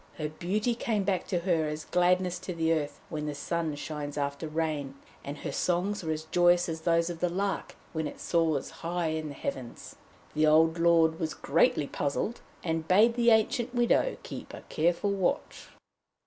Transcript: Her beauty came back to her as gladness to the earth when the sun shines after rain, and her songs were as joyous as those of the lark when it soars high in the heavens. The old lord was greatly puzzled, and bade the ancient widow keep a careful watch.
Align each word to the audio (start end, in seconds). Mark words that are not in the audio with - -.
Her 0.17 0.29
beauty 0.29 0.73
came 0.73 1.03
back 1.03 1.27
to 1.27 1.41
her 1.41 1.67
as 1.67 1.85
gladness 1.85 2.39
to 2.39 2.55
the 2.55 2.73
earth 2.73 2.99
when 3.09 3.27
the 3.27 3.35
sun 3.35 3.75
shines 3.75 4.17
after 4.17 4.47
rain, 4.47 4.95
and 5.23 5.37
her 5.37 5.51
songs 5.51 6.03
were 6.03 6.11
as 6.11 6.23
joyous 6.23 6.67
as 6.67 6.81
those 6.81 7.11
of 7.11 7.19
the 7.19 7.29
lark 7.29 7.75
when 7.93 8.07
it 8.07 8.19
soars 8.19 8.71
high 8.81 9.09
in 9.09 9.27
the 9.29 9.35
heavens. 9.35 9.97
The 10.33 10.47
old 10.47 10.79
lord 10.79 11.19
was 11.19 11.35
greatly 11.35 11.85
puzzled, 11.85 12.41
and 12.63 12.87
bade 12.87 13.13
the 13.13 13.29
ancient 13.29 13.75
widow 13.75 14.17
keep 14.23 14.55
a 14.55 14.61
careful 14.69 15.11
watch. 15.11 15.67